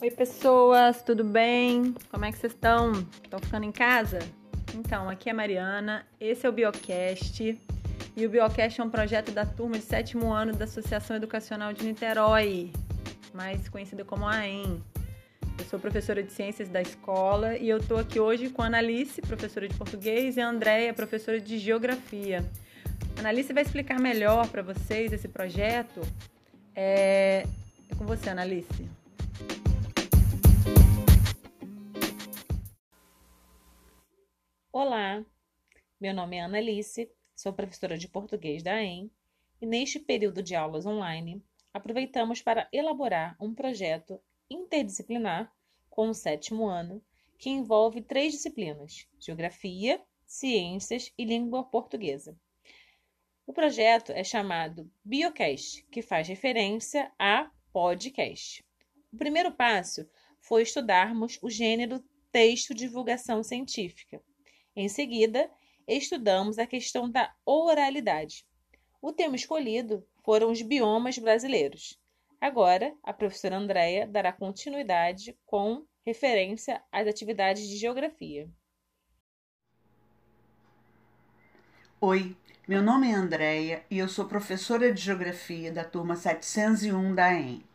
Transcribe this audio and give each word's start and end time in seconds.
Oi, 0.00 0.12
pessoas, 0.12 1.02
tudo 1.02 1.24
bem? 1.24 1.92
Como 2.08 2.24
é 2.24 2.30
que 2.30 2.38
vocês 2.38 2.52
estão? 2.52 2.92
Estão 3.20 3.40
ficando 3.40 3.64
em 3.64 3.72
casa? 3.72 4.20
Então, 4.72 5.10
aqui 5.10 5.28
é 5.28 5.32
a 5.32 5.34
Mariana, 5.34 6.06
esse 6.20 6.46
é 6.46 6.48
o 6.48 6.52
Biocast. 6.52 7.58
E 8.16 8.24
o 8.24 8.30
Biocast 8.30 8.80
é 8.80 8.84
um 8.84 8.90
projeto 8.90 9.32
da 9.32 9.44
turma 9.44 9.76
de 9.76 9.82
sétimo 9.82 10.32
ano 10.32 10.52
da 10.52 10.66
Associação 10.66 11.16
Educacional 11.16 11.72
de 11.72 11.84
Niterói, 11.84 12.70
mais 13.34 13.68
conhecida 13.68 14.04
como 14.04 14.24
AEM. 14.24 14.80
Eu 15.58 15.64
sou 15.64 15.80
professora 15.80 16.22
de 16.22 16.32
ciências 16.32 16.68
da 16.68 16.80
escola 16.80 17.56
e 17.56 17.68
eu 17.68 17.78
estou 17.78 17.98
aqui 17.98 18.20
hoje 18.20 18.50
com 18.50 18.62
a 18.62 18.66
Analice, 18.66 19.20
professora 19.20 19.66
de 19.66 19.74
português, 19.74 20.36
e 20.36 20.40
a 20.40 20.48
Andréia, 20.48 20.94
professora 20.94 21.40
de 21.40 21.58
geografia. 21.58 22.44
A 23.16 23.20
Analice 23.20 23.52
vai 23.52 23.64
explicar 23.64 23.98
melhor 23.98 24.46
para 24.46 24.62
vocês 24.62 25.12
esse 25.12 25.26
projeto. 25.26 26.00
É... 26.72 27.44
é 27.90 27.94
com 27.96 28.06
você, 28.06 28.30
Analice. 28.30 28.86
Olá, 34.80 35.26
meu 36.00 36.14
nome 36.14 36.36
é 36.36 36.40
Ana 36.40 36.58
Alice, 36.58 37.10
sou 37.34 37.52
professora 37.52 37.98
de 37.98 38.06
português 38.06 38.62
da 38.62 38.80
EM 38.80 39.10
e 39.60 39.66
neste 39.66 39.98
período 39.98 40.40
de 40.40 40.54
aulas 40.54 40.86
online 40.86 41.42
aproveitamos 41.74 42.40
para 42.40 42.68
elaborar 42.72 43.36
um 43.40 43.52
projeto 43.52 44.22
interdisciplinar 44.48 45.52
com 45.90 46.08
o 46.08 46.14
sétimo 46.14 46.64
ano 46.64 47.02
que 47.36 47.50
envolve 47.50 48.00
três 48.02 48.32
disciplinas: 48.32 49.08
Geografia, 49.18 50.00
Ciências 50.24 51.12
e 51.18 51.24
Língua 51.24 51.64
Portuguesa. 51.64 52.38
O 53.48 53.52
projeto 53.52 54.12
é 54.12 54.22
chamado 54.22 54.88
Biocast, 55.04 55.84
que 55.90 56.02
faz 56.02 56.28
referência 56.28 57.12
a 57.18 57.50
podcast. 57.72 58.64
O 59.12 59.16
primeiro 59.16 59.50
passo 59.50 60.08
foi 60.40 60.62
estudarmos 60.62 61.36
o 61.42 61.50
gênero 61.50 62.00
texto 62.30 62.72
divulgação 62.72 63.42
científica, 63.42 64.22
em 64.78 64.88
seguida, 64.88 65.50
estudamos 65.88 66.56
a 66.56 66.66
questão 66.66 67.10
da 67.10 67.34
oralidade. 67.44 68.46
O 69.02 69.12
tema 69.12 69.34
escolhido 69.34 70.06
foram 70.24 70.52
os 70.52 70.62
biomas 70.62 71.18
brasileiros. 71.18 71.98
Agora, 72.40 72.94
a 73.02 73.12
professora 73.12 73.56
Andréia 73.56 74.06
dará 74.06 74.32
continuidade 74.32 75.36
com 75.44 75.84
referência 76.06 76.80
às 76.92 77.08
atividades 77.08 77.68
de 77.68 77.76
geografia. 77.76 78.48
Oi, 82.00 82.36
meu 82.68 82.80
nome 82.80 83.10
é 83.10 83.14
Andréia 83.14 83.84
e 83.90 83.98
eu 83.98 84.08
sou 84.08 84.26
professora 84.26 84.92
de 84.92 85.02
geografia 85.02 85.72
da 85.72 85.82
turma 85.82 86.14
701 86.14 87.14
da 87.16 87.34
EM. 87.34 87.67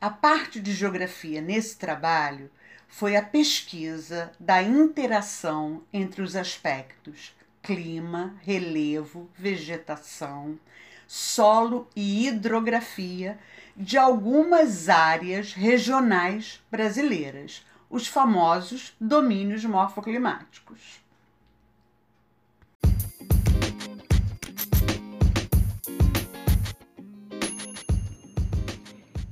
A 0.00 0.10
parte 0.10 0.60
de 0.60 0.72
geografia 0.72 1.40
nesse 1.40 1.76
trabalho 1.76 2.48
foi 2.86 3.16
a 3.16 3.22
pesquisa 3.22 4.30
da 4.38 4.62
interação 4.62 5.82
entre 5.92 6.22
os 6.22 6.36
aspectos 6.36 7.34
clima, 7.60 8.36
relevo, 8.42 9.28
vegetação, 9.36 10.56
solo 11.04 11.88
e 11.96 12.28
hidrografia 12.28 13.38
de 13.76 13.98
algumas 13.98 14.88
áreas 14.88 15.52
regionais 15.52 16.62
brasileiras, 16.70 17.66
os 17.90 18.06
famosos 18.06 18.94
domínios 19.00 19.64
morfoclimáticos. 19.64 21.00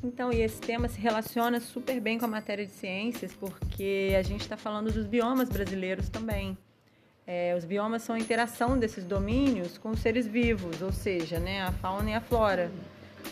Então, 0.07 0.33
e 0.33 0.41
esse 0.41 0.61
tema 0.61 0.87
se 0.87 1.01
relaciona 1.01 1.59
super 1.59 2.01
bem 2.01 2.17
com 2.17 2.27
a 2.27 2.28
matéria 2.28 2.65
de 2.65 2.71
ciências, 2.71 3.34
porque 3.34 4.15
a 4.17 4.22
gente 4.22 4.43
está 4.43 4.56
falando 4.56 4.93
dos 4.93 5.05
biomas 5.05 5.49
brasileiros 5.49 6.09
também. 6.09 6.56
É, 7.27 7.56
os 7.59 7.65
biomas 7.65 8.03
são 8.03 8.15
a 8.15 8.19
interação 8.19 8.78
desses 8.78 9.03
domínios 9.03 9.77
com 9.78 9.91
os 9.91 9.99
seres 9.99 10.25
vivos, 10.25 10.81
ou 10.81 10.93
seja, 10.93 11.41
né, 11.41 11.61
a 11.62 11.72
fauna 11.72 12.11
e 12.11 12.15
a 12.15 12.21
flora. 12.21 12.71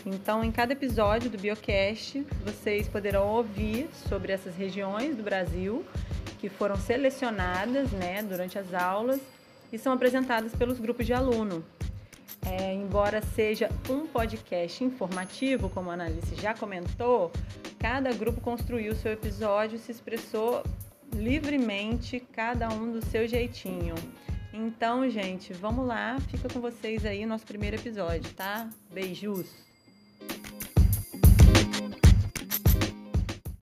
Então, 0.05 0.43
em 0.43 0.51
cada 0.51 0.73
episódio 0.73 1.29
do 1.29 1.37
Biocast, 1.37 2.25
vocês 2.43 2.89
poderão 2.89 3.25
ouvir 3.29 3.87
sobre 4.09 4.33
essas 4.33 4.53
regiões 4.57 5.15
do 5.15 5.23
Brasil 5.23 5.85
que 6.39 6.49
foram 6.49 6.75
selecionadas 6.75 7.89
né, 7.93 8.21
durante 8.21 8.59
as 8.59 8.73
aulas 8.73 9.21
e 9.71 9.77
são 9.77 9.93
apresentadas 9.93 10.53
pelos 10.53 10.77
grupos 10.77 11.05
de 11.05 11.13
aluno. 11.13 11.63
É, 12.57 12.73
embora 12.73 13.21
seja 13.21 13.69
um 13.89 14.07
podcast 14.07 14.81
informativo, 14.81 15.69
como 15.69 15.89
a 15.89 15.93
Analice 15.93 16.35
já 16.35 16.53
comentou, 16.53 17.29
cada 17.77 18.13
grupo 18.13 18.39
construiu 18.39 18.95
seu 18.95 19.11
episódio, 19.11 19.77
se 19.77 19.91
expressou 19.91 20.63
livremente, 21.13 22.21
cada 22.31 22.69
um 22.69 22.93
do 22.93 23.05
seu 23.05 23.27
jeitinho. 23.27 23.93
Então, 24.53 25.09
gente, 25.09 25.51
vamos 25.51 25.85
lá, 25.85 26.17
fica 26.29 26.47
com 26.47 26.61
vocês 26.61 27.05
aí 27.05 27.25
nosso 27.25 27.45
primeiro 27.45 27.75
episódio, 27.75 28.31
tá? 28.33 28.69
Beijos! 28.89 29.74